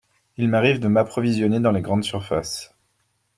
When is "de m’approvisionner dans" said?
0.79-1.69